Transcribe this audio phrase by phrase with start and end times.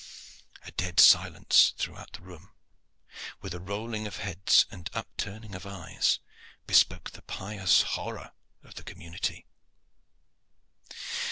[0.65, 2.53] A dead silence throughout the room,
[3.39, 6.17] with a rolling of heads and upturning of eyes,
[6.65, 8.31] bespoke the pious horror
[8.63, 9.45] of the community.